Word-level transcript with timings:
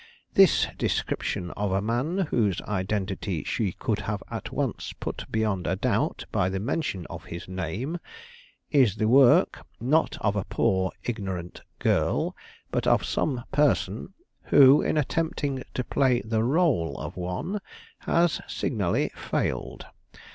This 0.33 0.65
description 0.79 1.51
of 1.51 1.71
a 1.71 1.79
man 1.79 2.25
whose 2.31 2.59
identity 2.63 3.43
she 3.43 3.73
could 3.73 3.99
have 3.99 4.23
at 4.31 4.51
once 4.51 4.93
put 4.99 5.25
beyond 5.31 5.67
a 5.67 5.75
doubt 5.75 6.25
by 6.31 6.49
the 6.49 6.59
mention 6.59 7.05
of 7.05 7.25
his 7.25 7.47
name 7.47 7.99
is 8.71 8.95
the 8.95 9.07
work, 9.07 9.63
not 9.79 10.17
of 10.19 10.35
a 10.35 10.43
poor, 10.43 10.91
ignorant 11.03 11.61
girl, 11.77 12.35
but 12.71 12.87
of 12.87 13.05
some 13.05 13.43
person 13.51 14.15
who, 14.45 14.81
in 14.81 14.97
attempting 14.97 15.61
to 15.75 15.83
play 15.83 16.21
the 16.21 16.41
role 16.43 16.97
of 16.97 17.15
one, 17.15 17.59
has 18.07 18.41
signally 18.47 19.09
failed. 19.15 19.85